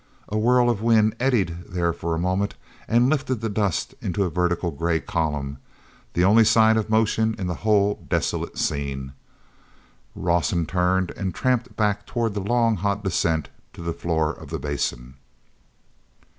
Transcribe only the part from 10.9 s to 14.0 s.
and tramped back toward the long hot descent to the